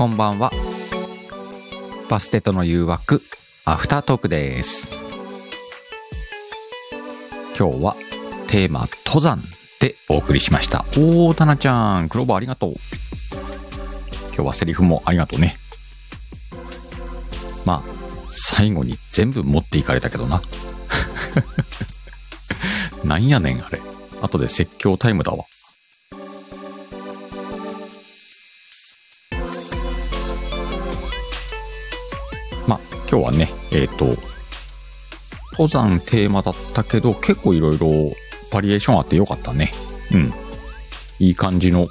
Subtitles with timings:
[0.00, 0.50] こんばんは。
[2.08, 3.20] バステとの誘惑、
[3.66, 4.88] アフタートークです。
[7.54, 7.96] 今日は
[8.48, 9.42] テーマ登山
[9.78, 10.86] でお送りしました。
[10.96, 12.72] おー、タナちゃん、クローバーありがとう。
[14.28, 15.56] 今日はセリフもありがとうね。
[17.66, 17.82] まあ、
[18.30, 20.40] 最後に全部持っていかれたけどな。
[23.04, 23.82] なんやねん、あれ。
[24.22, 25.44] 後で説教タイムだわ。
[33.10, 34.14] 今日はね、えっ、と、
[35.52, 37.88] 登山テーマだったけど、結構いろいろ
[38.52, 39.72] バリエーションあってよかったね。
[40.12, 40.32] うん。
[41.18, 41.88] いい感じの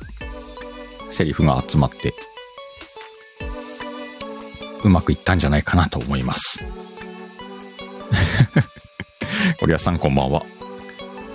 [1.12, 2.14] セリフが集まって、
[4.86, 6.64] うまくいったんじゃないかなと思います。
[9.60, 10.46] ゴリアスさんこんばんは。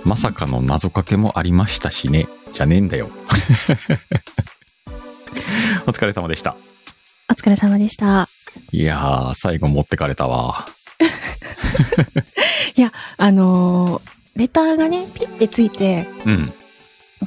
[0.03, 2.27] まさかの謎かけもありましたしね。
[2.53, 3.11] じゃねえんだよ。
[5.85, 6.55] お疲れ様でした。
[7.29, 8.27] お疲れ様でした。
[8.75, 10.65] いやー、最後持ってかれたわ。
[12.75, 16.51] いや、あのーレターがね、ピッてついて、うん。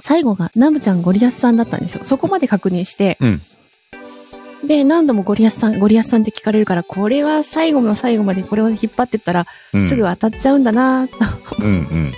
[0.02, 2.02] 最後がナムちゃんゴリアスさんだったんですよ。
[2.04, 3.40] そこまで確認して、うん。
[4.68, 11.14] で、何度もゴリアスさん、ゴリアスさんって聞かれるから、これは最後の最後までこれを引っ張ってったら、うんすぐ当たっちゃうんだなと
[11.60, 12.12] うんうんうんうん。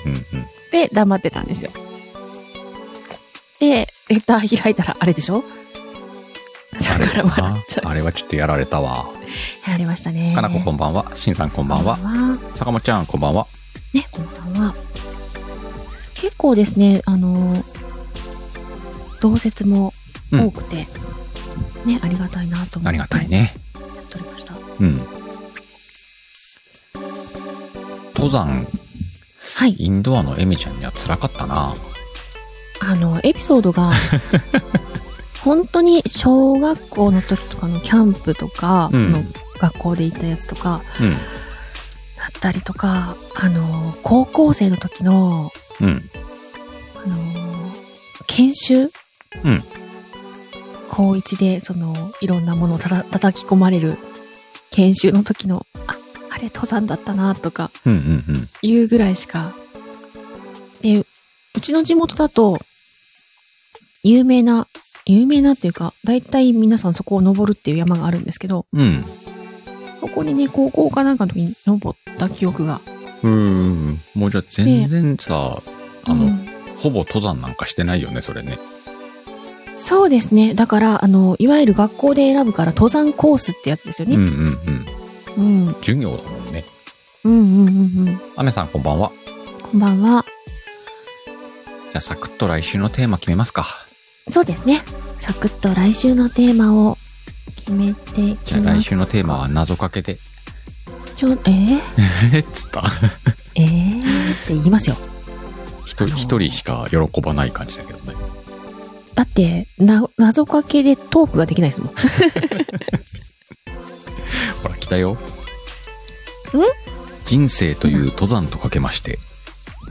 [0.73, 1.71] で黙ってたんですよ。
[3.61, 5.45] で、レター開いたらあれでしょ？
[6.99, 7.89] だから笑っちゃう。
[7.89, 9.07] あれはちょっとやられたわ。
[9.67, 10.33] やられましたね。
[10.35, 11.15] かなここんばんは。
[11.17, 11.97] しんさんこんばんは。
[12.55, 13.47] 坂本ちゃんこんばんは。
[13.93, 14.75] ね、こんばんは。
[16.15, 17.81] 結構ですね、あのー
[19.21, 19.93] 同説も
[20.33, 20.77] 多くて、
[21.85, 22.89] ね、ありがたいなと思って。
[22.89, 23.29] ありがたい。
[23.29, 23.53] ね。
[23.75, 24.55] やっておりました。
[24.81, 24.99] うん。
[28.15, 28.67] 登山、
[29.57, 29.77] はい。
[29.79, 31.75] インドアのエミちゃんには辛かったな。
[32.83, 33.93] あの、エピソードが、
[35.45, 39.19] 本当に小学校の時とかのキャンプとかうんの
[39.59, 41.13] 学校で行ったやつとか、うん。
[41.13, 41.19] だ
[42.29, 46.11] ったりとか、あの、高校生の時の、うん。
[46.97, 47.73] あの、
[48.27, 48.91] 研修？
[49.45, 49.61] うん。
[50.89, 53.97] 高一で、その、いろんなものをたた叩き込まれる
[54.71, 55.95] 研修の時の、あ、
[56.31, 57.71] あれ登山だったな、とか。
[58.63, 59.53] いうぐらいしか。
[60.81, 62.59] で、うちの地元だと、
[64.03, 64.69] 有名な、
[65.13, 69.03] 有名なっていうか、だいたい皆さんそこを登るっていう山があるんですけど、うん。
[70.01, 72.81] そこにね、高校かなんかの時に登った記憶が。
[73.23, 74.01] うーん。
[74.15, 75.51] もうじゃあ全然さ、
[76.05, 76.47] あの、うん
[76.81, 78.57] ほぼ登山なんかしてないよね、それね。
[79.77, 80.55] そうですね。
[80.55, 84.25] だから、あの、いわゆる学校で選ぶから登山コースってやつですようんうね。
[84.25, 84.37] んうん。
[85.37, 85.67] うん。
[85.67, 86.65] うん授業だもんね。
[87.25, 88.21] うんうんうんうん。
[88.37, 89.13] アメさんこんばんは。
[89.61, 90.25] こんばんは。
[91.27, 93.67] じゃあサクッと来週のテーマ決めますか。
[94.33, 94.83] そうですね。
[95.19, 96.97] サクッと来週のテーマを
[97.57, 100.19] 決めていきますじゃあ来週のテーマは謎かけで。
[101.15, 101.81] ちょ、えー、
[102.35, 102.91] えっつった
[103.55, 104.01] えー？
[104.01, 104.97] って言いますよ。
[105.85, 108.15] 一人一人しか喜ばない感じだけどね。
[109.15, 111.95] だって、な、謎かけでトークができないですもん。
[114.63, 115.19] ほら、来たよ。
[117.27, 119.19] 人生という登山とかけまして、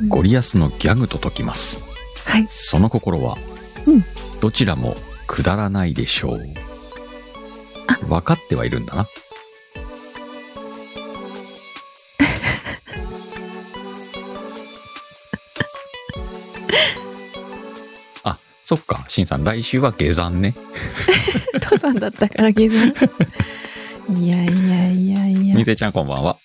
[0.07, 1.83] ゴリアスのギャグと解きます。
[2.25, 2.47] はい。
[2.49, 3.37] その心は、
[3.85, 4.05] うん
[4.41, 4.95] どちらも
[5.27, 6.37] くだらないでしょう。
[7.87, 9.01] あ分かってはいるんだな。
[18.23, 20.55] あ、そっか、しんさん、来週は下山ね。
[21.61, 22.93] 登山だったから下山。
[24.17, 24.53] いやいや
[24.89, 25.65] いやいやみ。
[25.65, 26.37] ぜちゃんこんばんは。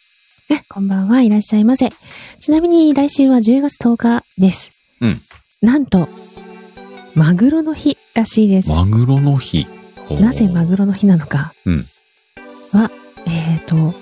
[0.51, 1.89] えこんばんはいらっしゃいませ。
[2.39, 4.71] ちなみに来週は10月10日です。
[5.01, 5.19] うん。
[5.63, 6.07] なんと、
[7.15, 8.71] マグロの日らしいです。
[8.71, 9.67] マグロの日。
[10.21, 11.77] なぜマグロの日なのかうん。
[12.73, 12.91] は、
[13.27, 13.95] えーと、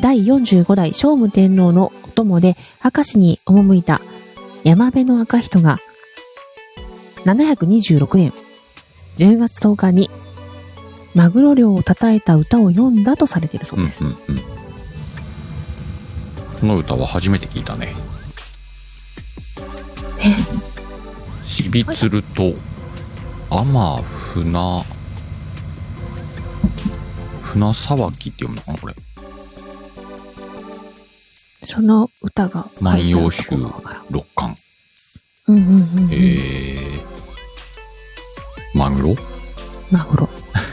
[0.00, 4.00] 第45代聖武天皇のお供で明石に赴いた
[4.64, 5.78] 山辺の赤人が
[7.24, 8.32] 726年
[9.16, 10.10] 10月10日に
[11.14, 14.04] マグロ漁を称えた歌を読んだとされているそううんです。
[14.04, 14.16] うんうん。
[16.60, 17.94] この歌は初めて聞いたね。
[20.18, 20.73] ねし
[21.74, 22.54] びつると、
[23.50, 23.74] 天
[28.30, 28.94] って読むのかなこれ。
[31.64, 33.56] その歌が万葉集
[34.08, 34.56] 六巻。
[35.48, 35.80] うんうんうんうん。
[36.12, 37.02] えー、
[38.78, 39.16] マグロ？
[39.90, 40.28] マグロ。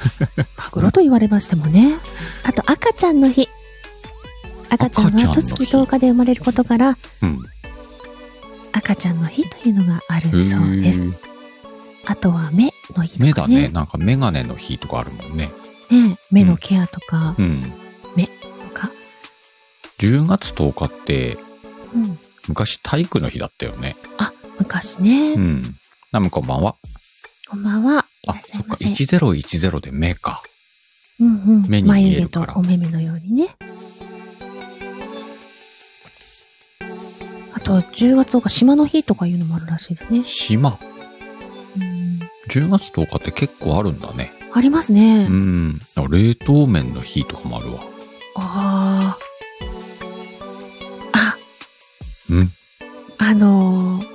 [0.56, 1.96] マグロと言われましてもね。
[2.44, 3.50] あと赤ちゃんの日。
[4.70, 7.42] 赤ちゃんは十月10日で生まれることから、うん。
[8.92, 11.26] 赤ちゃんの日というのがあるへそうです。
[11.26, 13.26] ーあとは目の日とかね。
[13.28, 13.68] 目だね。
[13.70, 15.50] なんかメガネの日とかあるもんね。
[15.90, 17.62] ね目のケアとか、うん。
[17.62, 18.90] とか。
[20.00, 21.38] 10月10日って、
[21.94, 22.20] うん。
[22.48, 23.96] 昔体育の日だったよね。
[24.18, 25.34] あ、昔ね。
[25.34, 25.76] うん。
[26.12, 26.76] ナムこんばんは。
[27.50, 28.06] こんばんは。
[28.28, 28.78] あそっか。
[28.80, 29.04] いませ。
[29.06, 30.42] 1010で目か。
[31.20, 31.30] うんう
[31.60, 31.66] ん。
[31.70, 33.56] 目に見え眉毛とるからお目目のようにね。
[37.78, 40.22] あと、10月とか島の日とかいうのもあるらしいですね。
[40.24, 40.78] 島。
[41.78, 42.20] うん。
[42.50, 44.32] 10月10日って結構あるんだね。
[44.54, 45.28] ありますね。
[45.30, 45.80] うん。
[45.96, 47.80] あ冷凍麺の日とかもあるわ。
[48.36, 49.18] あ
[51.14, 51.18] あ。
[51.18, 51.38] あ、
[52.30, 52.50] うん。
[53.18, 54.12] あのー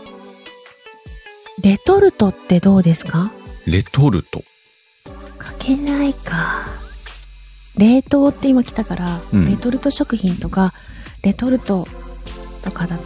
[1.63, 3.33] レトルトってどうですか？
[3.67, 4.41] レトルト。
[5.39, 6.67] かけないか。
[7.79, 10.75] 冷凍って今来たから、うんレトルト食品とか、
[11.23, 11.87] レトルト
[12.63, 12.99] とかだ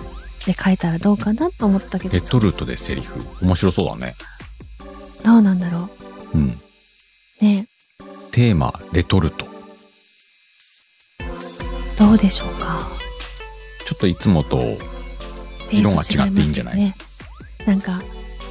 [0.47, 3.21] で書いたらどうかなと思ったけど、レトルトでセリフ。
[3.45, 4.15] 面白そうだね。
[5.25, 5.91] どうなんだろ
[6.35, 6.59] うん。
[7.41, 7.45] う。
[7.45, 7.67] ね
[8.33, 9.47] テーマ、レトルト。
[11.99, 12.89] どうでしょうか。
[13.87, 14.61] ちょっといつもと、
[15.71, 16.77] 色が違っていいんじゃない？
[16.77, 16.97] ね。
[17.67, 18.01] なんか、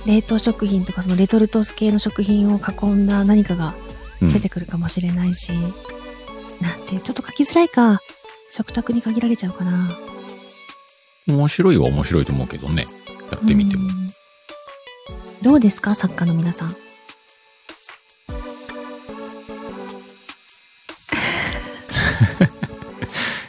[0.05, 3.73] 冷凍食品とかそのレトルト系の食品を囲んだ何かが
[4.21, 5.51] うん出てくるかもしれないし、
[6.61, 8.01] なんて、ちょっと書きづらいか。
[8.51, 9.89] 食卓に限られちゃうかな。
[11.31, 12.87] 面白いは面白いと思うけどね。
[13.31, 13.87] やってみても。
[13.87, 13.99] うん
[15.41, 16.75] どうですか作家の皆さん？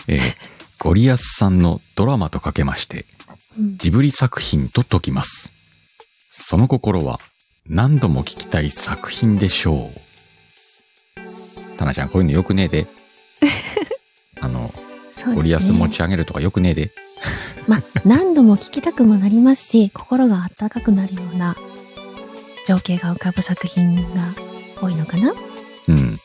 [0.06, 0.20] えー
[0.82, 3.04] ゴリアスさんのドラマとかけまして、
[3.58, 5.50] うんジブリ作品と解きます。
[6.30, 7.18] その心は
[7.66, 10.00] 何度も聞きたい作品でしょう。
[11.76, 12.86] タナちゃん、こういうのよくねえで。
[14.40, 14.70] あの、ね
[15.34, 16.92] ゴリアス持ち上げるとかよくねえで。
[17.68, 21.54] まあ、何度も聞きたくもなりますし、心が温かくなるような
[22.66, 24.02] 情景が浮かぶ作品が
[24.80, 25.30] 多いのかな？
[25.32, 25.34] っ
[25.88, 26.16] うん。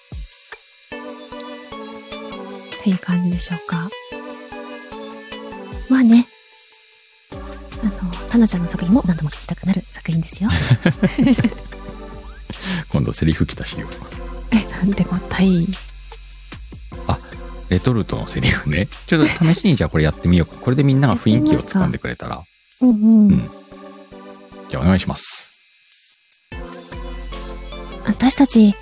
[2.83, 3.89] ていう感じでしょうか。
[5.89, 6.27] まあね。
[7.31, 7.35] あ
[7.85, 7.91] の、
[8.29, 10.49] タナちゃんの作品も何度も聞きたくなる作品ですよ。
[12.89, 13.88] 今度セリフ来たしよ。
[14.51, 15.67] え、なんてこったい。
[17.69, 18.88] レトルトのセリフね。
[19.07, 20.62] ちょっと試しにじゃあこれやってみようか。
[20.62, 22.44] これでみんなが雰囲気をつかんでくれたら。
[22.81, 23.31] うんうん。
[23.31, 23.50] うん
[24.69, 25.50] じゃあお願いします。
[28.06, 28.73] 私たち、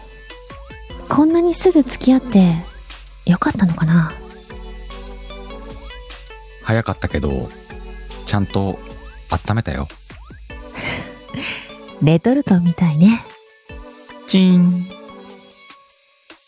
[1.09, 2.53] こんなにすぐ付き合って
[3.25, 4.11] よかったのかな？
[6.63, 7.29] 早かったけど、
[8.25, 8.79] ちゃんと
[9.29, 9.87] 温めたよ。
[12.01, 13.21] レトルトみたいね。
[14.27, 14.87] チーン。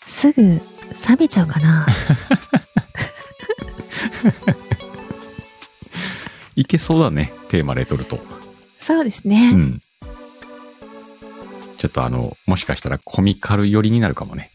[0.05, 0.59] すぐ
[1.09, 1.85] 冷めちゃうかな
[6.55, 7.33] いけそうだね。
[7.49, 8.19] テーマレトルト。
[8.79, 9.51] そうですね。
[9.53, 9.81] うん。
[11.77, 14.51] ちょっとあの、もしかしたらコミカル寄りになるかもね。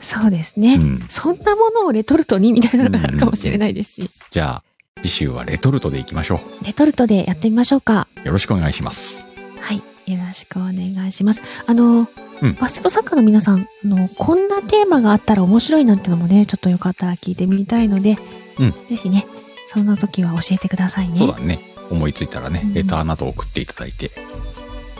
[0.00, 0.78] そうですね。
[0.80, 1.06] うん。
[1.08, 4.10] そんなものをレトルトにみたいなのがあるかもしれないですし。
[4.30, 4.64] じゃあ、
[5.02, 8.08] 次週はレトルトでいきましょレトルトでやってみましょうか。
[8.22, 8.26] う。
[8.26, 9.26] よろしくお願いします。
[9.60, 9.76] はい。
[10.10, 11.40] よろしくお願いします。
[11.66, 12.08] あの、
[12.44, 18.16] うんバスケット作家の皆さん、あの、こんなテーマがあったら面白いなんてのもね、ちょっとよかったら聞いてみたいので、
[18.58, 19.26] うんぜひね、
[19.68, 21.16] その時は教えてくださいね。
[21.16, 21.58] そうだね。
[21.90, 24.10] 思いついたらねう、んレターなど送っていただいて。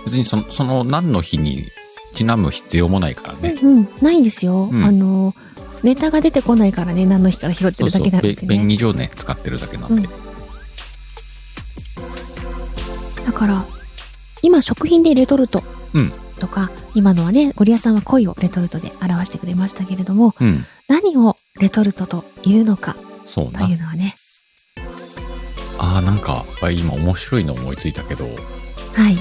[0.07, 1.65] 別にその、その何の日に
[2.15, 3.57] ちなむ必要もないからね。
[3.63, 4.71] うんうん、ないんですよ。
[4.73, 5.35] うんあの、
[5.83, 8.37] ネタが出てこないからね、何の日から拾ってるだけなんでね。
[8.43, 10.09] 便宜上ね、使ってるだけなんで。
[13.27, 13.65] だから、
[14.41, 15.63] 今食品でレトルト
[15.95, 20.65] うんとか、今のはね、ゴリアスさんは恋をレトルトで表してくれましたけれども、うん。
[20.89, 22.95] 何をレトルトというのか
[23.35, 23.45] とい。
[23.47, 24.15] うのはね、
[25.79, 28.31] ああ、なんか、あ今面白いの思いついたけど、は
[29.11, 29.17] い。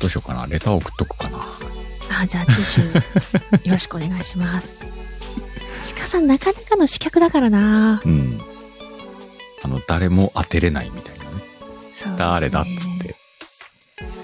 [0.00, 0.46] どうしようかな。
[0.46, 1.38] レター送っとくかな。
[2.20, 2.80] あ、じゃあ次週、
[3.64, 4.84] よろしくお願いします。
[5.96, 8.40] 鹿さん、なかなかの刺客だからなうん。
[9.62, 11.30] あの、誰も当てれないみたいなね。
[11.30, 11.42] ね
[12.16, 13.16] 誰だっつって。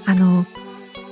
[0.06, 0.44] あの、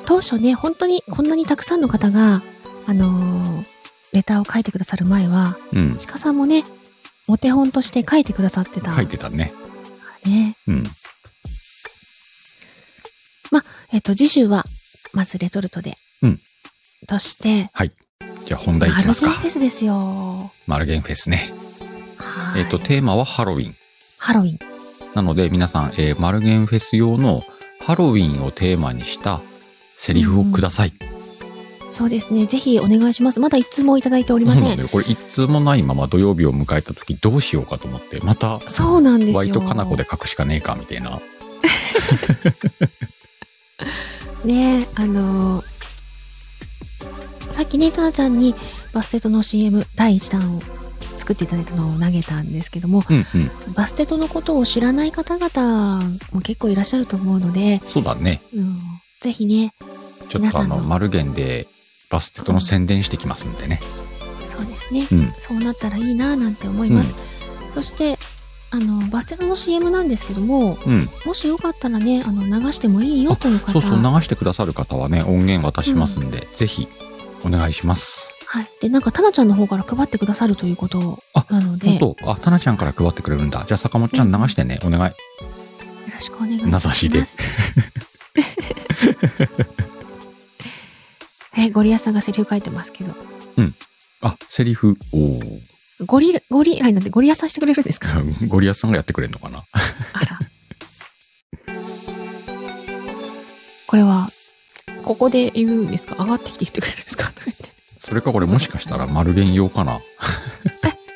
[0.07, 2.43] 当初ね、本当にこんなにたくさんの方が、
[2.87, 3.73] あのー
[4.13, 5.99] レターを書いてくださる前は、うん。
[6.07, 6.65] 鹿さんもね、
[7.29, 8.95] お手本として書いてくださってた。
[8.95, 9.53] 書いてたね。
[10.27, 10.55] ね。
[10.69, 10.85] うん。
[13.91, 14.65] えっ、と、次週は、
[15.13, 15.97] まずレトルトで。
[16.23, 16.41] うん
[17.09, 17.69] として、
[18.45, 19.41] じゃあ本題いきますかマルゲン。
[19.43, 20.53] フェスですよ。
[20.69, 21.51] マルゲンフェスね。
[22.17, 22.61] はい。
[22.61, 23.75] えっ、と、テーマはハロウィン。
[24.19, 24.59] ハロウィン。
[25.15, 27.43] なので皆さん、えーマルゲンフェス用の
[27.81, 29.41] ハロウィンをテーマにした
[30.05, 30.93] セリフをください。
[31.93, 32.47] そうですね。
[32.47, 33.39] ぜひお願いします。
[33.39, 34.63] まだ一通もいただいておりません。
[34.63, 34.89] そうなんだよ。
[34.89, 39.39] これ一通もないまま土曜日を迎えた時どうしようかと思って、また、そうなんですよ。
[39.39, 41.21] 割とかなこで書くしかねえかみたいな。
[44.45, 45.83] ねあのー
[47.53, 48.57] さっきね、たなちゃんに
[48.93, 50.61] バステトの CM 第1弾を
[51.19, 53.25] 作っていただいたのを投げたんですけども、うんうん。
[53.77, 58.41] バステトのことを知らない方々も結構いらっしゃると思うので、そうだね。
[58.57, 58.81] うん、
[59.21, 59.73] ぜひね、
[60.33, 61.67] ちょっとあの、皆さんのマルゲンで
[62.11, 63.81] バステトの宣伝してきますんでね。
[64.47, 65.33] そうですね、うん。
[65.33, 67.15] そうなったらいいななんて思います。
[67.75, 68.19] そして、
[68.71, 71.11] あの、バステトの CM なんですけども、うん。
[71.27, 76.89] もしよかったらね、あの、流してもいいよという方、そうそう、流してくださる方はね、音源渡しますんで、ぜひ、
[77.45, 78.35] お願いします。
[78.47, 78.71] はい。
[78.81, 82.31] で、なんか、タナちゃんの方から配ってくださるということあなので、よ本当？
[82.31, 83.65] あ、タナちゃんから配ってくれるんだ。
[83.67, 85.13] じゃあ、坂本ちゃん流してね、お願い。
[86.15, 86.87] ろしくお願いします。
[86.87, 87.25] 名指しで。
[91.57, 93.13] え、ゴリアスさんがセリフ書いてますけど、
[94.23, 95.61] あ、セリフ、おー。
[96.07, 98.09] ゴリラ、ゴリラになってゴリアスさんしてくれるんですか？
[98.49, 99.65] ゴリアスさんがやってくれるのかな？
[100.13, 100.39] あら。
[103.87, 104.29] これは、
[105.05, 106.17] ここで言うんですか？
[106.23, 107.25] 上がってきて言ってくれるんですか？
[107.31, 107.65] とか言って
[107.99, 110.01] それかこれもしかしたら丸源用かな？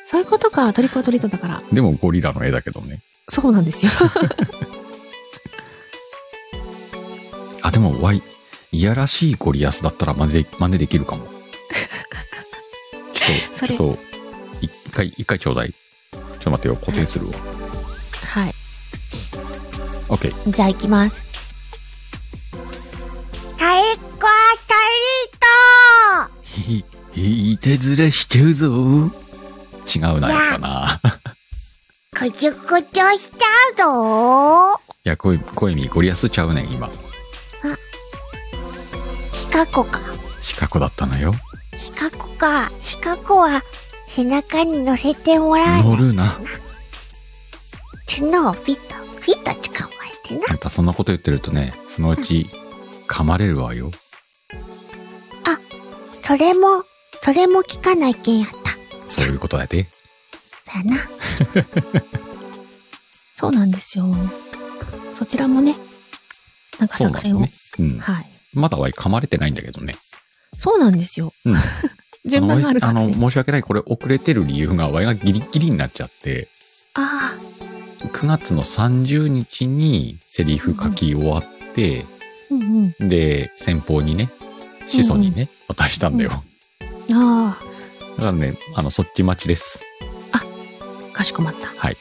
[0.05, 1.61] そういうことか、トリックオアトリートだから。
[1.71, 3.01] でもゴリラの絵だけどね。
[3.29, 3.91] そうなんですよ。
[7.61, 8.13] あ、でも、わ
[8.77, 11.25] い、いやらしいゴリアスだったら真似で、真似できるかも。
[13.13, 13.99] ちょっと、 ちょっと、
[14.61, 15.71] 一回、一回ちょうだい。
[15.71, 17.33] ちょっと待ってよ、固定するわ。
[18.25, 18.53] はい。
[20.09, 20.51] OK。
[20.51, 21.25] じゃあ行きます。
[23.57, 24.31] タレコア
[24.67, 24.77] タ
[26.43, 28.67] ひ、ひ、いてずれしちゃうぞ。
[29.95, 31.01] 違うな、やっぱな。
[31.03, 31.27] リート
[32.11, 36.89] くじゅくじゅしたぞいや、声、声にゴリアスちゃうねん、今。
[39.57, 39.99] シカコか。
[40.39, 41.33] 四角だったのよ。
[41.75, 42.69] シカコか。
[42.83, 43.63] シカコは
[44.07, 45.83] 背中に乗せてもらう。
[45.83, 46.37] 乗るな。
[48.05, 49.89] 角をピッと、ピッと捕ま
[50.25, 50.45] えてな。
[50.51, 52.51] あんたそんなこと言ってるとね、そのうち、
[53.07, 53.89] 噛まれるわよ。
[56.23, 56.83] それも、
[57.23, 58.55] それも聞かないけんやった。
[59.11, 59.87] そういうことやで。
[60.65, 60.97] さな。
[63.33, 64.13] そうなんですよ。
[65.17, 65.75] そちらもね、
[66.77, 67.39] なんか作戦を。
[67.39, 67.51] のね。
[67.79, 67.97] うん。
[67.97, 68.36] はい。
[68.57, 69.95] まだわい噛まれてないんだけどね。
[70.55, 71.33] そうなんですよ。
[71.45, 71.55] うん。
[72.25, 73.13] 順番があるから、あの、ね。
[73.13, 73.63] 申し訳ない。
[73.63, 76.49] これ遅れてる理由が、わいがギリギリになっちゃって、
[76.93, 77.33] あ
[77.99, 81.43] 9月の30日にセリフ書き終わっ
[81.75, 82.05] て、
[82.51, 83.09] あ、うんうん。
[83.09, 84.29] で、先方にね、
[84.87, 86.31] 始祖にね、渡したんだよ。
[87.13, 87.57] あ
[88.11, 89.81] だからね、あの、そっち待ちです。
[90.33, 90.41] あ、
[91.13, 91.67] かしこまった。
[91.67, 91.97] はい。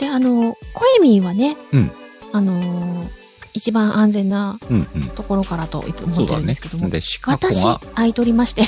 [0.00, 1.90] で、あの、コエミーはね、うん
[2.32, 3.27] あのー
[3.58, 4.86] 一番安全なうんうん。
[5.14, 6.88] ところからと思ってるんですけども、。
[6.88, 8.64] で、シカゴ私が、空いとりまして。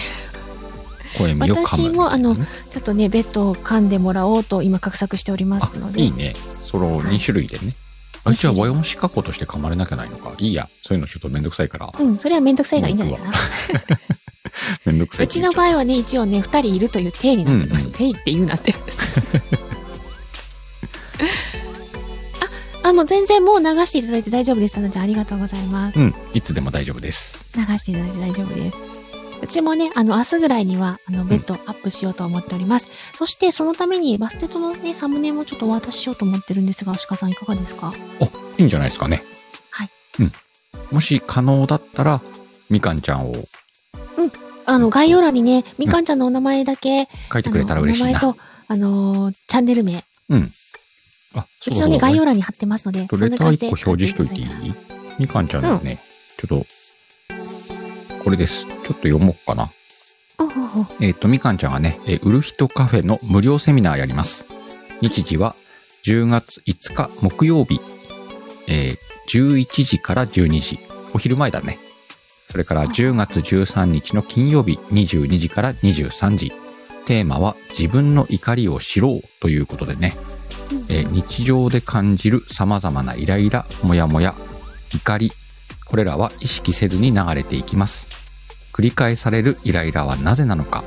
[1.40, 2.44] 私もあのちょ
[2.78, 6.34] っとね、ベッドを噛んでもらおうと今画策しておりますのあ、で、いいね。
[6.62, 7.72] そのはい2種類でね。
[8.24, 10.32] あ、二種類じゃあ、ワイもシカゴとして噛まれなきゃないのか。
[10.38, 10.68] いいや。
[10.84, 11.92] そういうのちょっとめんどくさいから。
[11.98, 13.32] うん、それはめんどくさいからいいんじゃないかな。
[14.86, 17.86] めんどくさいうちの場合はね、一応ね、二人いるという体になってます。
[17.86, 18.72] うんうん 体って言うなって
[22.90, 24.74] あ、あ、もう全然もう流していただいて大丈夫です。
[24.74, 25.98] たなちゃんありがとうございます。
[25.98, 26.02] う。
[26.02, 26.14] うん。
[26.34, 27.56] いつでも大丈夫です。
[27.56, 28.76] 流していただいて大丈夫です。
[29.42, 32.88] うちもね、あの、明日ぐらいには、あの、ベッドアップしようと思っております。
[33.16, 37.90] そして、そのために、バステトのね、サムネもちょっとお渡ししようと思ってるんですが、鹿さんいかがですか？
[38.20, 38.24] あ、
[38.58, 39.22] いいんじゃないですかね。
[39.70, 39.90] はい。
[40.20, 40.32] うん。
[40.92, 42.20] もし可能だったら、
[42.68, 43.34] みかんちゃんを
[44.66, 48.20] あの、概要欄にね、みかんちゃんのお名前だけ、書いてくれたら嬉しいな。
[48.20, 50.50] あのお名前と、あのーチャンネル名、うん。
[51.34, 54.70] あ、うちのね、概要欄に貼ってますので、とレター1個表示しといていい？
[54.70, 54.74] い
[55.18, 55.98] みかんちゃんのね、
[56.38, 56.66] ちょっと、
[58.24, 58.64] これです。
[58.64, 59.70] ちょっと読もうかな。
[60.38, 60.70] うんうんうん
[61.00, 64.44] えっ、と、みかんちゃんがね、える人カフェの無料セミナーやります。
[65.00, 65.54] 日時は
[66.04, 67.80] 10月5日木曜日、
[68.66, 70.80] えー11時から12時。
[71.14, 71.78] お昼前だね。
[72.48, 76.52] それから10月13日の金曜日22時から23時。
[77.06, 80.16] テーマは自分の怒りを知ろうということでね、
[80.88, 84.34] え日常で感じる様々なイライラ、モヤモヤ、
[84.94, 85.32] 怒り、
[85.84, 88.06] これらは意識せずに流れていきます。
[88.72, 90.84] 繰り返されるイライラはなぜなのか、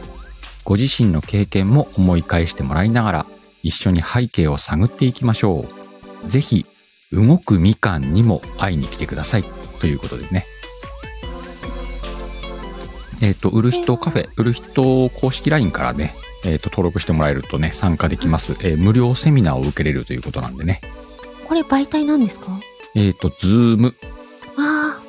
[0.63, 3.25] ご自身の経験も思い返してもらいながら、
[3.61, 5.65] 一緒に背景を探っていきましょ
[6.25, 6.29] う。
[6.29, 6.65] ぜひ、
[7.11, 9.43] 動くみかんにも会いに来てください。
[9.79, 10.45] ということでね。
[13.21, 18.53] えっ、と、売る人カフェ、売る人公式 LINE からね、えっ、と、登録してもらえるとね、参加できます。
[18.61, 20.81] えー無料セミナーを受けれるということなんでね。
[21.47, 22.59] これ媒体なんですか？
[22.95, 23.95] えっ、と、ズーム。
[24.57, 24.99] あ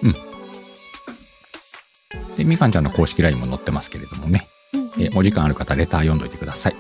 [2.37, 4.47] で、みかんちゃんの公式 LINE も載ってますけれどもね。
[4.75, 6.77] あ、うんうんえーお時間ある方、レター読んどいてください。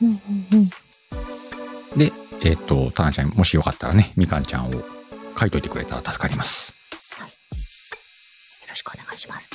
[0.00, 0.16] うんうん
[0.52, 1.98] うん。
[1.98, 2.12] で、
[2.44, 4.72] えっ、と、たなちゃん、もしよかったらね、みかんちゃんを
[5.38, 6.72] 書いといてくれたら助かります。
[7.20, 7.26] よ
[8.68, 9.50] ろしくくお願いします。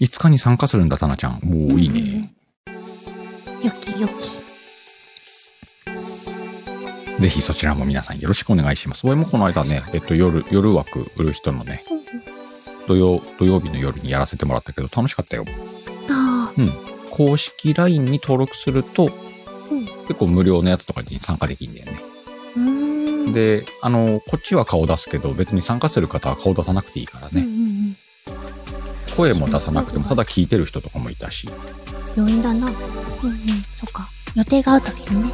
[0.00, 1.40] あ、5日に参加するんだ、タナちゃん。
[1.42, 2.32] もういいね。
[3.62, 4.40] よきよき。
[7.20, 9.06] ぜひそちらも皆さんよろしくお願いします。
[9.06, 11.82] 俺もこの間ね、えっと、夜、夜枠売る人のね、
[12.86, 15.44] 土曜、土曜日の夜にやらせてもらったけど、楽しかったよ。
[16.08, 16.50] あ
[17.10, 19.10] 公式 LINE に登録すると、うん
[20.10, 23.32] 結構無料のやつとかに参加できるんだよね。
[23.32, 27.42] で、あの、こっちは顔出すけど、別に参加する方は顔出さなくていいからね。
[27.42, 27.59] うんうんうん。
[29.20, 31.46] 声も出さなくても、ただ聞いてる人とかもいたし。
[32.16, 32.68] 余韻だな。
[32.68, 32.74] うんうん。
[33.78, 34.08] そっか。
[34.34, 35.32] 予定が合うときにね。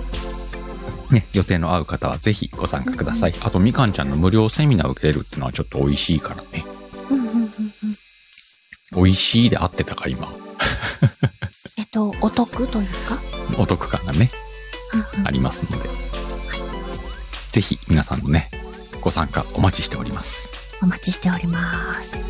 [1.13, 3.35] ね、予定の合う方はぜひご参加ください。
[3.41, 6.65] あと、みかんちゃんの無料セミナー受けれるっていうのはちょっと美味しいからね。
[7.11, 7.49] うんうんうんうん。
[8.97, 10.33] 美味しいで合ってたか、今。
[11.79, 13.21] えっと、お得というか？
[13.57, 14.33] お得感がね、
[14.95, 15.89] うんうんありますので。
[17.53, 18.51] ぜひ皆さんのね、
[19.01, 20.51] ご参加お待ちしております。
[20.83, 22.26] お待ちしております。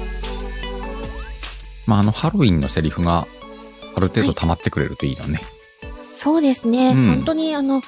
[1.87, 3.27] まあ、あの、ハロウィンのセリフが
[3.95, 5.41] ある程度溜まってくれるといいのね。
[6.17, 6.91] そうですね。
[6.91, 7.83] うん本当にあの、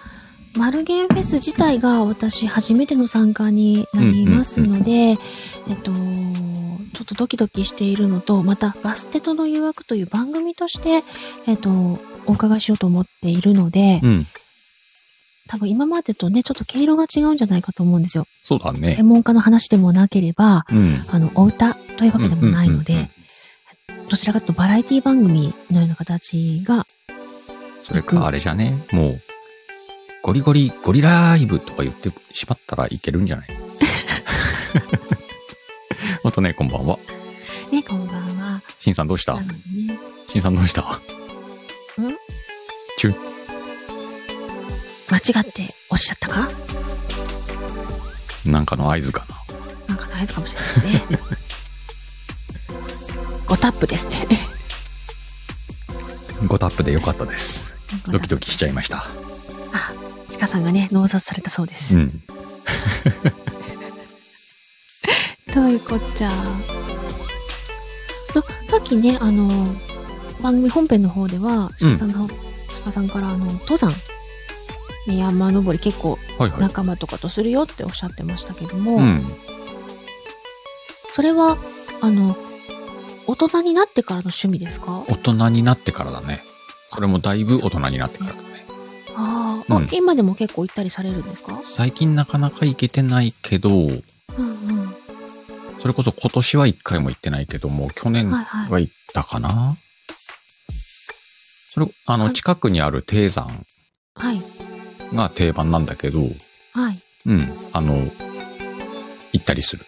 [0.57, 5.17] マルゲンフェス自体が私初めての参加になりますので、え
[5.75, 11.03] っと、ちょっとドキドキしているのと、またバステとの誘惑という番組として、
[11.47, 11.71] えっと、
[12.27, 14.25] お伺いしようと思っているので、うん。
[15.49, 18.27] 多分今までとね、ちょっと毛色が違うんじゃないかと思うんですよ。
[18.43, 19.09] そうだね専。
[19.09, 20.91] 門家の話でもなければ、うん。
[21.11, 23.11] あの、お歌というわけでもないので、
[24.11, 26.87] どちらかというとバラエティ番組のような形が、
[27.83, 29.21] それかあれじゃね、もう、
[30.23, 33.49] ゴリゴリ、ゴリライブとか言ってしまったらいけるんじゃない？
[36.23, 36.97] ほんとね、こんばんは。
[37.71, 38.63] ね、こんばんは。
[38.79, 39.37] しんさんどうした？
[40.29, 41.01] しんさんどうした？
[42.99, 43.15] チュン。
[45.11, 46.49] 間違っておっしゃったか？
[48.47, 49.25] なんかの合図か
[49.89, 49.95] な。
[49.95, 51.38] なんかの合図かもしれないですね。
[53.49, 54.17] 5タップですって。
[56.47, 57.77] 5タップでよかったです。
[58.11, 58.99] ドキドキしちゃいました。
[58.99, 59.93] あ、
[60.39, 61.97] 鹿さんがね、納札されたそうです。
[61.97, 62.09] うん。
[65.55, 66.31] どういうこっちゃ？
[68.33, 69.49] そさっきね、あの、
[70.43, 72.29] 番組本編の方では、うん鹿さんの、
[72.85, 73.93] 鹿さんから、あの、登山、
[75.07, 76.61] ね山登り結構はいはい。
[76.61, 79.27] 仲間とかとするよっておっしゃってましたけども、うん。
[81.17, 81.57] それは、
[82.03, 82.48] あの、大
[83.47, 85.05] 人になってからの趣味ですか？
[85.09, 86.43] 大人になってからだね。
[86.89, 88.49] それもだいぶ大人になってからだね。
[89.17, 91.61] あうん今でも結構行ったりされるんですか？
[91.65, 93.99] 最近なかなか行けてないけど、うんうん。
[95.81, 98.71] それこそ今年は一回も行ってないけども、去年はいはい。
[98.73, 99.77] は行ったかな、
[101.73, 103.65] それ、あの、はい近くにある低山
[104.15, 104.41] はい。
[105.15, 106.21] が定番なんだけど、
[106.73, 106.99] はい。
[107.27, 107.95] うん、あの、
[109.33, 109.85] 行ったりする。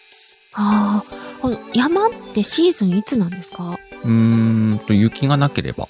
[0.54, 3.78] ああ、この山ってシーズンいつなんですか？
[4.04, 5.88] うーんと、雪がなければ。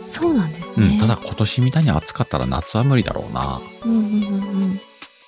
[0.00, 0.86] そうなんですね。
[0.94, 3.60] うん、ただ今年みたいに暑かったら夏は無理だろうな。
[3.84, 4.80] うんうんうんうん。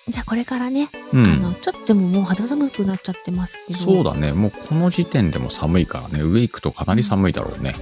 [0.08, 1.24] じゃあこれからね、うん。
[1.24, 3.78] あの、ちょっとでももう肌寒くなっちゃってますけど。
[3.78, 4.32] そうだね。
[4.32, 7.74] もうこの時点でも寒いからね、上行くとかなり寒いだろうね。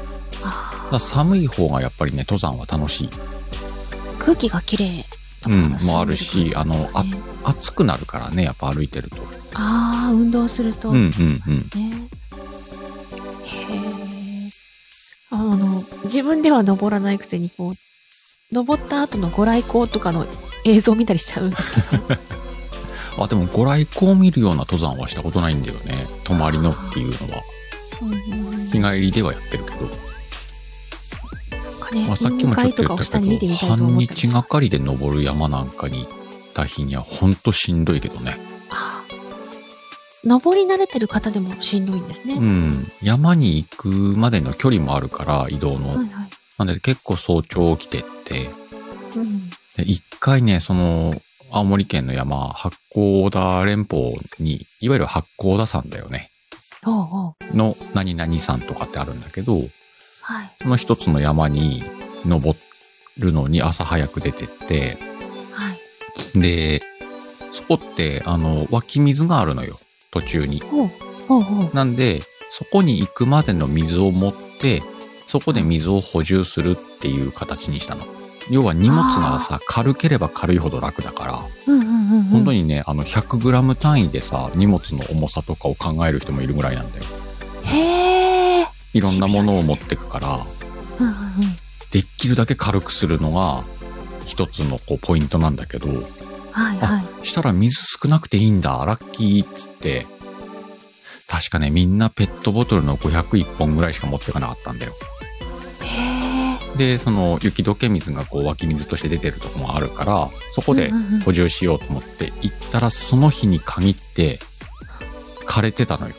[0.45, 3.09] あただ寒い方がやっぱりね、登山は楽しい。
[3.09, 5.10] ー空気が綺麗とか
[5.47, 7.11] うん、がもあるし、あの、あね
[7.45, 9.17] 暑くなるからね、やっぱ歩いてると。
[9.55, 10.91] ああ、運動すると。
[10.91, 11.07] うん、うね。
[11.09, 11.71] ん、うん。
[13.45, 14.51] へえ。
[15.31, 17.75] あの、自分では登らないくせに、こう、
[18.53, 20.27] 登った後のご来光とかの
[20.65, 22.05] 映像を見たりしちゃうんですけど。
[23.25, 26.07] あ、でもご来光を見るような登山はしたことないんだよね。
[26.25, 27.43] 泊まりのっていうのは。
[28.03, 30.10] うんうんうん日帰りではやってるけど。
[31.95, 38.37] ね、まあ、さっきもちょっと言ったけど、半日がかりで登る山なんかに行った日にはほんとしんどいけどね。
[40.25, 42.35] 登り慣れてる方でもしんどいんですね。
[42.35, 42.93] うん。
[43.03, 45.89] 山に行くまでの距離もあるから、移動の。
[45.89, 46.09] はいはい。
[46.59, 48.51] なんで結構早朝起きてって、
[49.17, 49.49] うん。
[49.77, 51.15] で一回ね、その、
[51.51, 56.31] 青森県の山、八甲田連峰に、いわゆる八甲田山だよね。
[57.55, 59.61] の何々山とかってあるんだけど、
[60.31, 60.53] はい。
[60.63, 61.83] その一つの山に
[62.25, 62.57] 登
[63.19, 64.97] るのに朝早く出てって、
[65.53, 65.73] は
[66.37, 66.41] い。
[66.41, 66.81] で、
[67.53, 69.75] そこって、あの、湧き水があるのよ、
[70.13, 70.61] 途中に。
[70.61, 70.91] ほう。
[71.27, 71.75] ほうほう。
[71.75, 74.83] なんで、そこに行くまでの水を持って、
[75.27, 78.05] そこで水を補充するっていう形にしたの。
[78.53, 82.23] 要は荷物がさ、軽ければ軽いほど楽だから、うんうんうんうん。
[82.27, 87.05] 本当にね、あの、100g 単位でさ、荷物の重さとかを考える人もいるぐらいなんだよ。
[87.65, 88.20] へえ。
[88.93, 90.41] いろんなものを持ってくから。
[91.91, 93.65] できるだけ軽くするのが、
[94.27, 95.89] 一つのこうポイントなんだけど、
[96.53, 97.27] はいはい。
[97.27, 100.07] したら水少なくていいんだ、ラッキーっつって、
[101.27, 104.93] 確かね、みんなペットボトルの501本ぐらいしか持ってかなかったんだよ。
[106.77, 110.91] で、その雪解け水がこう湧き水として出てるとこもあるから、そこで
[111.25, 114.41] 補充しようと思って行ったら、その日に限って、
[115.47, 116.15] 枯れてたのよ。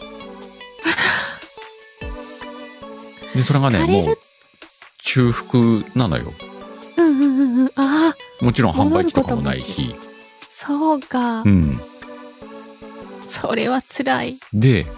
[3.35, 4.17] で、それがね、もう、
[5.03, 6.33] 中腹なのよ。
[6.97, 7.71] うんうんうんうん。
[7.75, 9.95] ああ、もちろん販売機とかもないし。
[10.49, 11.47] そうかう。
[11.47, 11.79] ん。
[13.25, 14.35] それは辛い。
[14.53, 14.91] で、うん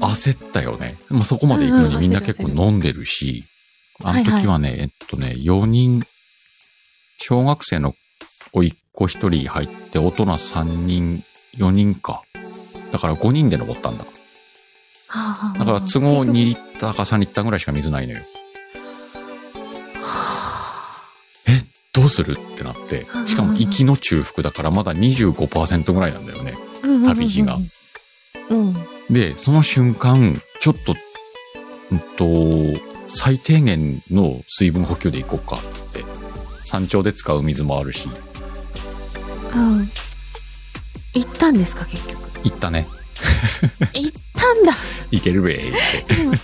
[0.00, 0.96] 焦ったよね。
[1.08, 3.44] もうそこまで行くのうんうんにみんな結構飲んでるし、
[4.02, 6.02] あの時はね、えっとね、4人、
[7.18, 7.94] 小学生の
[8.52, 11.24] おいっ子1人入って、大人3人、
[11.56, 12.22] 4人か。
[12.92, 14.04] だから5人で登ったんだ。
[15.12, 18.20] はあだから都合2リッターか3リッターぐらいしか水ないのよ。
[21.48, 21.60] え、
[21.92, 22.32] どうする？
[22.32, 23.06] ってなって。
[23.26, 26.54] しかも行きの中腹だからまだ25%ぐらいなんだよね。
[27.04, 27.56] 旅路が。
[28.50, 28.74] うん。
[29.10, 30.94] で、その瞬間、ちょっと、
[31.90, 36.10] うんと、最低限の水分補給でいこうかってって。
[36.64, 38.08] 山頂で使う水もあるし、
[39.54, 39.88] うん。
[41.14, 42.20] 行ったんですか、結局。
[42.44, 42.86] 行ったね。
[43.92, 44.74] 行ったんだ。
[45.10, 46.22] 行けるべーって。
[46.22, 46.34] 今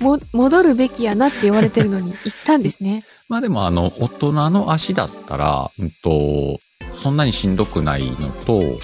[0.00, 3.00] も、戻るべきやなって言われてるのに、 行ったんですね。
[3.28, 6.58] まあでもあの、大人の足だったら、うんと、
[7.02, 8.80] そんなにしんどくないのと、う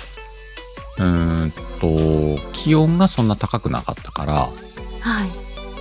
[0.98, 4.34] ーんと、気温がそんな高くなかったから、
[5.00, 5.28] はい。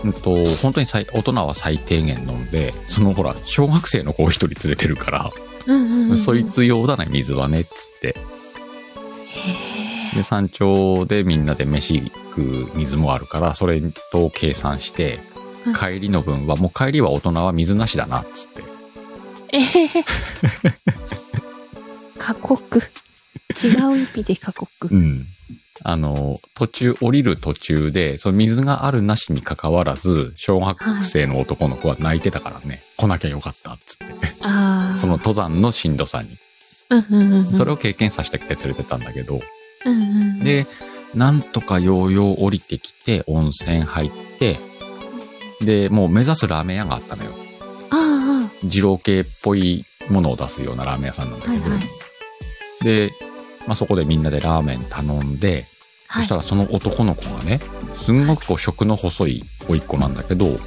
[0.04, 5.30] うんと、本当に最大人は最低限飲んで、そのほら、小学生の子を一人連れてるから、
[5.68, 6.18] うんうん、うん。
[6.18, 6.44] そい。
[6.46, 8.08] つ用だね、水はね、っつって。
[8.08, 8.14] へ
[9.88, 9.91] え。
[10.16, 15.20] で、山頂でみんなで飯食う水もあるから、それと計算して
[15.66, 18.64] うん、帰りの分は、もう帰りは大人は水なしだな、っつって。
[19.54, 20.04] えへへ。
[22.18, 22.80] 過酷。
[22.80, 24.88] 違う意味で過酷。
[24.90, 25.26] うん。
[25.84, 34.28] あの、途中、降りる途中で、その水があるなしに関わらず、小学生の男の子は泣いてたからね、来なきゃよかった、っつって。
[34.98, 36.38] その、登山のしんどさに。
[37.44, 39.40] それを経験させてきて連れてたんだけど、
[39.86, 40.66] うんうん。、で、
[41.16, 44.60] なんとかようよう降りてきて、温泉入って、
[45.62, 47.32] で、もう目指すラーメン屋があったのよ。
[47.92, 52.84] あ二郎系っぽいものを出すようなラーメン屋さんなんだあ、けど、はいはい。
[52.84, 53.12] で、
[53.68, 55.66] まあ、そこでみんなでラーメン頼んで、
[56.08, 57.58] はいそしたらその男の子がね、
[57.96, 60.58] すんごくこう食の細い甥っ子なんだけど、はい。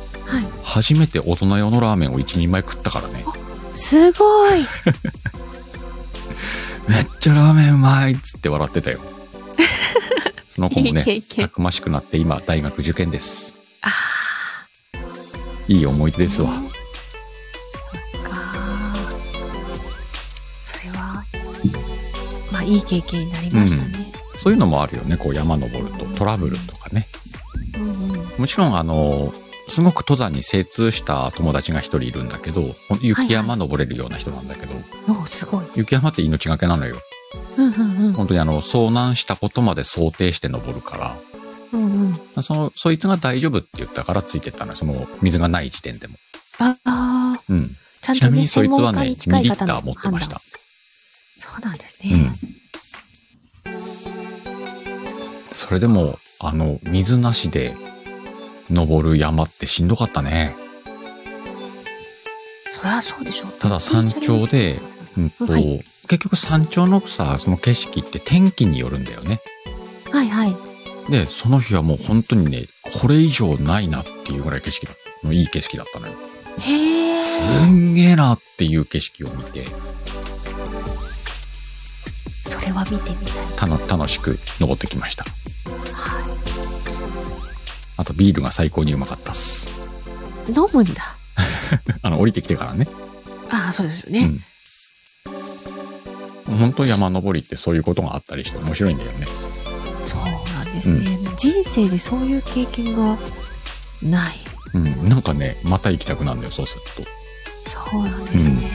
[0.62, 3.22] 初めて大人用のラーメンを一人前食ったからね、
[3.74, 4.64] すごい。
[6.88, 8.98] めっちゃラーメンうまいっつって笑ってたよ。
[10.48, 13.60] その子もねいいたくましくなって今大学受験です。
[13.82, 13.90] あ
[15.68, 16.50] いい思い出ですわ。
[16.50, 16.62] あ。
[16.62, 18.36] そっか。
[20.62, 21.24] それは、
[22.52, 23.94] まあいい経験になりましたね。
[24.36, 27.08] そういうのもあるよね、こう山登るとトラブルとかね。
[27.76, 28.40] うんうん。
[28.40, 29.32] もちろんあの、
[29.68, 34.74] すごく登山に精通した友達が一人いるんだけど、雪山登れるような人なんだけど、
[35.22, 35.64] おすごい。
[35.74, 36.96] 雪山って命がけなのよ。
[37.58, 38.12] うんうんうん。
[38.12, 41.16] 本当にあの、遭難したことまで想定して登るか
[41.72, 42.20] うんうん。
[42.36, 44.76] ら、その、そいつが大丈夫って言ったからついてったのよ。
[44.76, 46.16] その、水がない時点でも。
[46.58, 47.40] ああ。
[47.48, 47.70] うん。
[48.02, 50.38] ちゃんとね、ちなみにそいつはね、専門家に近2い方のリッター持ってました。
[50.38, 52.10] そうなんですね。
[52.12, 52.32] うん。
[55.52, 57.74] それでも、あの、水なしで
[58.70, 60.54] 登る山ってしんどかったね。
[62.70, 63.60] そりゃそうでしょう。
[63.60, 64.80] ただ山頂で、
[65.16, 69.40] うんとはい結局山頂のさ、その景色って天気によるんだよね。
[70.12, 70.54] はいはい。
[71.10, 72.66] で、その日はもう本当にね、
[73.00, 76.14] これ以上ないなっていうぐらい景色だのいい景色だったのよ。
[76.60, 77.20] へえ。
[77.20, 79.64] すんげえなっていう景色を見て、
[82.46, 83.46] それは見てみたい。
[83.58, 85.24] たの楽しく登ってきました。
[87.96, 89.68] はあとビールが最高にうまかったっす。
[90.48, 90.52] い。
[90.52, 91.16] 飲むんだ。
[92.02, 92.88] あの、降りてきてからね。
[93.50, 94.30] ああ、そうですよね。
[96.46, 96.58] うん。
[96.58, 99.26] 本当山登りってそういうことがあったりして面白いんだよね。
[100.06, 100.20] そう
[100.52, 101.06] なんですね。
[101.36, 103.18] 人生でそういう経験が
[104.02, 104.34] ない。
[104.74, 105.08] うん。
[105.08, 107.02] なんかね、また行きたくなるんだよ、そうすると。
[107.70, 108.70] そうなんですね。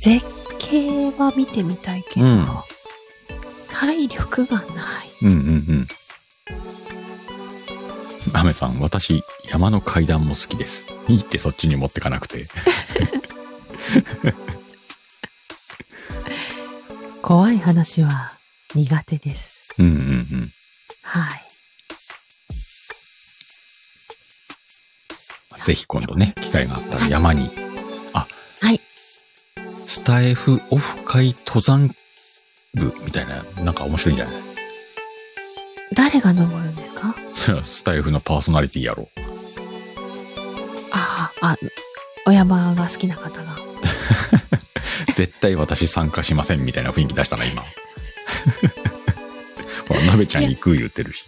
[0.00, 0.26] 絶
[0.58, 2.48] 景は見てみたいけど、うん
[3.70, 5.08] 体力がない。
[5.22, 5.38] うんうんう
[5.72, 5.86] ん。
[8.34, 10.86] アメさん、私、山の階段も好きです。
[11.08, 12.46] いいってそっちに持ってかなくて。
[17.22, 18.32] 怖い話は
[18.74, 19.74] 苦手です。
[19.78, 19.96] うんうんう
[20.36, 20.52] ん。
[21.02, 21.44] はい。
[25.64, 27.50] ぜひ今度ね、機会があったら山に。
[28.60, 28.80] はい。
[29.86, 31.94] スタエフオフ会登山
[32.74, 34.34] 部みたいな、なんか面白いんじゃない？
[35.94, 37.14] 誰が登るんですか？
[37.32, 39.08] それはスタイフのパーソナリティやろ。
[40.92, 41.56] ああ、あ、
[42.26, 43.56] お山が好きな方が。
[45.16, 47.62] 絶対私参加しませんみたいな雰囲気出したな、今。
[49.88, 51.24] ほら、鍋ちゃん行く言ってるし。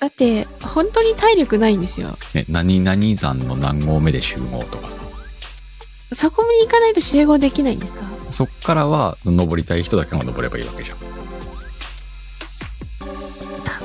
[0.00, 2.08] だって、本当に体力ないんですよ。
[2.34, 4.98] ね、何々山の何合目で集合とかさ。
[6.14, 8.02] そこに行かないと集合できないんですか？
[8.30, 10.98] そっからは、登りたい人だけが登ればいいわけじゃん。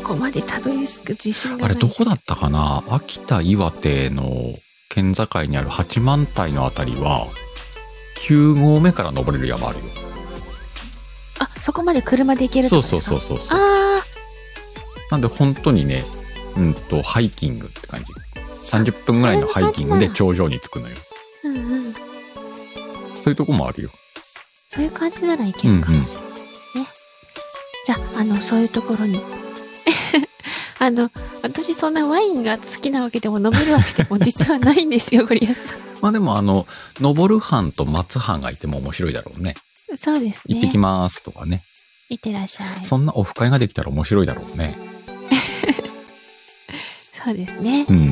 [0.07, 2.81] ここまでたどり着く自信があれどこだったかな？
[2.89, 4.53] 秋田、岩手の
[4.87, 7.27] 県境にある八幡平のあたりは、
[8.19, 9.85] 9合目から登れる山あるよ。
[11.39, 13.47] あ、そこまで車で行けるそうそうそうそうそう。
[13.49, 14.01] あ
[15.11, 16.05] なんで本当にね、
[16.55, 18.05] うんと、ハイキングって感じ。
[18.71, 20.95] 30分ぐらいのハイキングで頂上に着くのよ。
[21.43, 21.93] あ、うんうん。
[21.93, 21.99] そ
[23.25, 23.89] ういうとこもあるよ。
[24.69, 26.87] そういう感じならいけるかもしれないですね。
[27.85, 29.21] じゃあ、あの、そういうところに。
[30.79, 31.09] あの、
[31.43, 35.77] 私そんなワインが好きなわけでも飲めるわけでも実はないんですよ、ゴリアスさん。
[36.01, 36.67] まあでもあの、
[36.99, 39.55] 登る班と待つ班がいても面白いだろうね。
[39.97, 40.55] そうですね。
[40.55, 41.63] 行ってきますとかね。
[42.09, 42.85] いってらっしゃい。
[42.85, 44.75] そんなオフ会ができたら面白いだろうね。
[47.25, 47.85] そうですね。
[47.89, 47.95] うん。
[47.95, 48.07] うん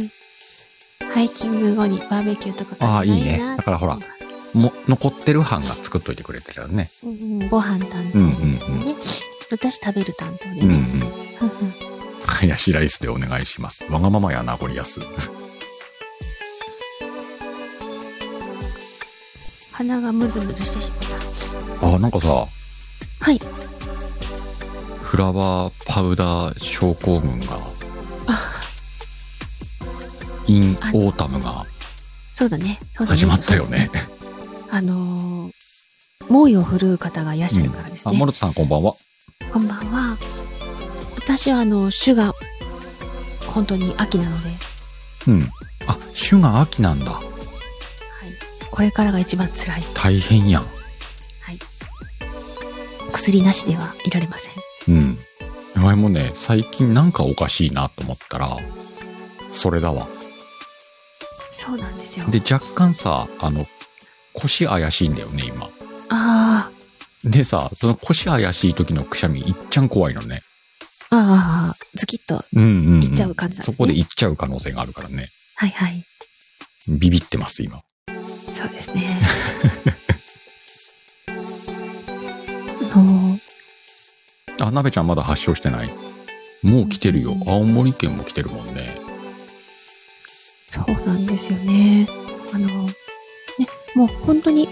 [0.00, 0.10] うん。
[1.12, 3.98] ハイキング後にバーベキューとかああいいねなだからほら
[4.54, 6.88] も、残ってる班が作っといてくれてるよね。
[7.04, 8.36] うんうん、ご飯担当うんうんう
[8.90, 8.94] ん。
[9.50, 9.58] ね。
[9.58, 10.80] 私食べる担当でうんうん
[12.26, 13.84] ハヤシライスでお願いします。
[13.90, 15.00] わがままやな、ゴリアス。
[19.72, 20.90] 鼻がムズムズしてし
[21.82, 23.24] まっあ、なんかさ、た。
[23.24, 23.40] はい。
[25.02, 27.58] フラワーパウダー症候群が、
[30.46, 31.64] in autumn が
[32.34, 32.78] そうだね。
[32.94, 33.90] 始まったよね。。
[34.70, 35.52] あのー、
[36.32, 38.18] 猛威を振るう方がいらっしゃるからですあ、ね。
[38.18, 38.94] モルトさんこんばんは。
[39.52, 40.16] こんばんは。
[41.18, 42.34] 私はあの、種が
[43.46, 44.50] 本当に秋なので、
[45.26, 45.48] うん。
[45.86, 45.96] あ、
[46.28, 47.10] 種が秋なんだ。
[47.10, 47.24] はい。
[48.70, 49.82] これからが一番辛い。
[49.94, 50.62] 大変やん。
[50.62, 50.68] は
[51.52, 51.58] い。
[53.12, 54.94] 薬なしではいられません。
[54.96, 55.18] うん。
[55.82, 58.56] 前もね、最近なんかおかしいなと思ったら、
[59.50, 60.06] それだわ。
[61.52, 62.26] そうなんですよ。
[62.30, 63.66] で、若干さ、あの、
[64.32, 65.68] 腰怪しいんだよね、今。
[66.08, 66.70] あ
[67.24, 70.40] でさ、その腰怪しい時のくしゃみ、いっちゃん怖いのね。
[71.10, 72.44] あ、ああ、ズキッと。
[72.54, 73.02] うんうん、うん。
[73.02, 75.28] いっちゃう感じなんですねそこでいっちゃう可能性があるからね。
[75.56, 76.02] はいはい。
[76.88, 77.82] ビビってます、今。
[78.16, 79.16] そうですね。
[82.92, 83.38] あの
[84.60, 85.90] あ、なべちゃんまだ発症してない？
[86.62, 87.34] もう来てるよう。
[87.36, 88.96] ん青森県も来てるもんね。
[90.66, 92.08] そうなんですよね。
[92.52, 92.94] あの、ね、
[93.94, 94.68] もう本当に、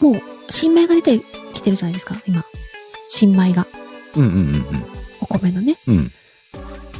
[0.00, 1.20] もう、新米が出て
[1.54, 2.44] きてるじゃないですか、今。
[3.10, 3.66] 新米が。
[4.16, 4.64] うんうんうん
[5.22, 5.76] お米のね。
[5.88, 5.96] うん。
[5.96, 6.12] うん。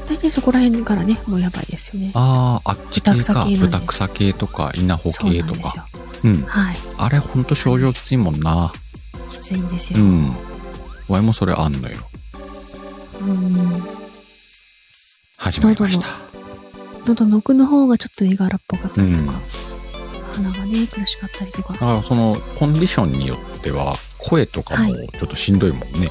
[0.09, 2.13] 大体そこら辺からね、もうやばいですよね。
[2.15, 3.45] ああ、あっち系か。
[3.45, 5.87] 豚草系とか、稲穂系とか。。
[6.25, 6.43] うん。
[6.43, 6.77] はい。
[6.99, 8.73] あれほんと症状きついもんな。
[9.31, 10.01] きついんですよ。
[10.01, 10.33] うん。
[11.09, 11.99] ワイもそれあんのよ。
[13.21, 13.83] うん。
[15.37, 16.07] 始まりました。
[17.07, 19.66] 喉の奥の方がちょっと絵柄っぽかったりとか、うん
[20.37, 21.77] 鼻がね、苦しかったりとか。
[21.81, 26.11] あそのコンディションによっては声とかもはいちょっとしんどいもんね。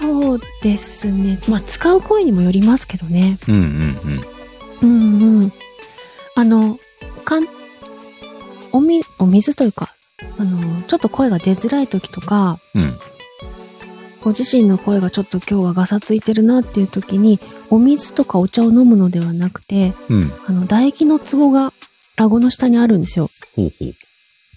[0.00, 1.38] そうですね。
[1.48, 3.36] まあ、使う声にもよりますけどね。
[3.48, 3.98] うんうん
[4.82, 5.52] うんうん。
[6.34, 6.78] あの、
[7.24, 7.44] かん、
[8.72, 9.94] おみ、お水というか、
[10.38, 12.82] あの、ちょっと声が出づらい時とか、うん。
[12.82, 12.90] うん。
[14.22, 17.38] ご自身の声がちょっと今日はガサついてるなっていう時に、
[17.70, 20.32] お水とかお茶を飲むのではなくて、うん。
[20.48, 21.72] あの、唾液のツボが
[22.16, 23.28] 顎の下にあるんですよ。
[23.56, 23.86] ほうほ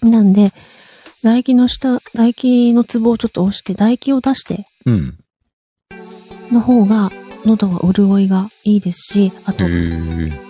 [0.02, 0.08] う。
[0.08, 0.52] なんで、
[1.20, 5.18] 唾液の下、唾液のツボをちょっと押して、唾液を出してうん。
[6.52, 7.10] の方が、
[7.44, 10.48] 喉が潤いがいいですし、あへと、え。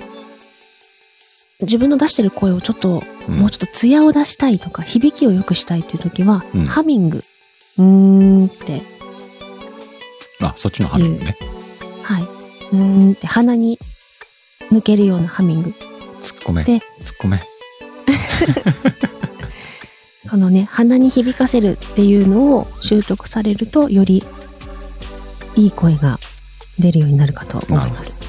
[1.61, 7.19] 自分の出してる声をちょっと、うんもうちょっと艶を出したいとか、響きを良くしたいっていう時は、うんハミング。
[7.79, 8.83] うーんって、
[10.41, 11.37] あ、そっちのハミングね。
[12.03, 12.23] はい。
[12.23, 13.79] うーんって鼻に
[14.71, 15.75] 抜けるようなハミング。
[16.29, 16.65] 突っ込め。
[16.65, 16.83] で突っ
[17.23, 17.39] 込め。
[20.31, 24.23] このね、鼻に響かせるっていうのを習得されると、より
[25.57, 26.21] いい声が
[26.79, 28.21] 出るようになるかと思います。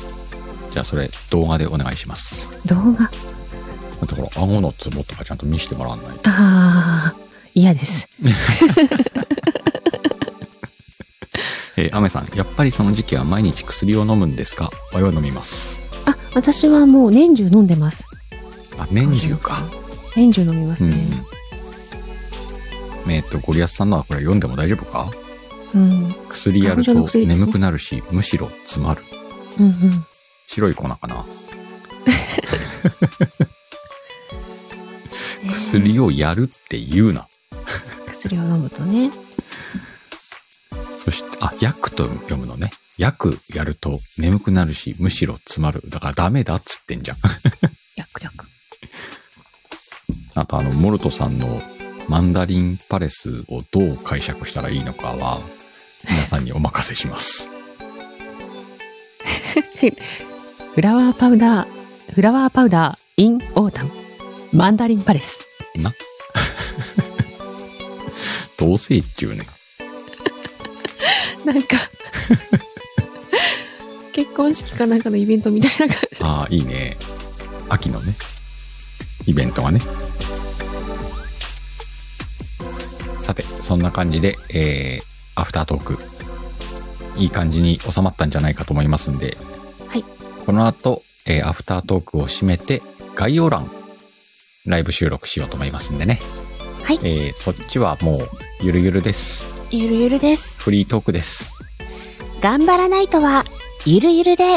[0.71, 2.65] じゃあそれ動画でお願いします。
[2.67, 3.05] 動画？
[3.05, 3.11] だ
[4.05, 6.29] ってほら、顎のツボとかちゃんと見せてもらわないと。
[6.29, 7.15] ああ、
[7.53, 8.07] 嫌です。
[11.75, 14.69] えー、アメさん、やっぱりその時期は毎日薬を飲むんですか？
[14.93, 15.75] 我は飲みます。
[16.33, 18.05] あ、私はもう年中飲んでます。
[18.77, 19.61] あ、年中か。。
[20.15, 20.97] 年中飲みますうんね。。
[23.09, 25.07] えっと、ゴリアスさんのはこれ読んでも大丈夫か？
[25.73, 26.15] うん。
[26.29, 29.01] 薬やると眠くなるし、むしろ詰まる。
[29.59, 30.05] うんうん。
[30.47, 31.15] 白い粉かな？
[35.43, 37.27] ね薬をやるって言うな。
[38.07, 39.11] 薬を飲むとね。
[40.91, 42.71] そして、あ、薬と読むのね。
[42.99, 45.81] 薬やると眠くなるし、むしろ詰まる。
[45.87, 47.17] だからダメだっつってんじゃん。
[47.95, 48.45] 薬薬。
[50.35, 51.47] あとあの、モルトさんの
[52.09, 55.39] マンダリンパレスをどう解釈したらいいのかは、
[56.09, 57.47] 皆さんにお任せします。
[60.75, 63.91] flower powder、flower powder、in autumn。
[64.51, 65.39] マンダリンパレス。
[65.75, 65.93] な。
[68.57, 69.45] 同性中ね。
[71.45, 71.77] なんか、
[74.19, 76.23] 結婚式かなんかのイベントみたいな感じ。
[76.23, 76.97] ああ、いいね。
[77.69, 78.11] 秋のね、
[79.25, 79.79] イベントがね。
[83.21, 85.97] さて、そんな感じで、えー、アフタートーク、
[87.17, 89.37] いい感じに収まったんじゃないかと思いますんで、
[89.87, 90.03] はい。
[90.45, 92.81] この後、えーアフタートークを締めて、
[93.15, 93.71] 概要欄、
[94.65, 96.19] ライブ収録しようと思いますんでね。
[96.83, 98.29] はいえーそっちはもう、
[98.61, 99.53] ゆるゆるです。
[99.71, 100.59] ゆるゆるです。
[100.59, 101.53] フリートークです。
[102.41, 103.45] 頑張らないとは、
[103.89, 104.43] ゆるゆるで。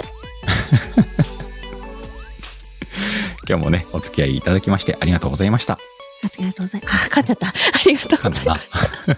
[3.49, 5.73] 今日もね、お付き合いいただきましてありがとうございました。
[5.73, 5.79] あ
[6.39, 6.95] りがとうございます。
[6.95, 7.47] あ、勝っちゃった。
[7.47, 7.53] あ
[7.87, 8.69] りがとうございます。
[9.09, 9.17] な。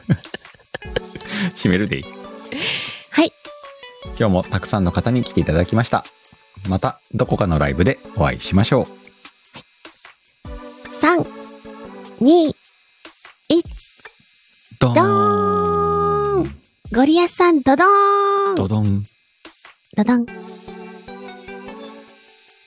[1.57, 2.05] 締めるでいい。
[3.11, 3.33] はい。
[4.17, 6.05] 今日もたくさんの方に来ていただきました。
[6.69, 8.87] またどこかのライブでお会いしましょう。
[11.03, 11.27] 3、
[12.23, 12.55] 2、
[13.51, 13.65] 1、
[14.79, 16.61] ドドーン
[16.93, 19.05] ゴリアスさん、ドドーンドドン。
[19.95, 20.27] ダダン。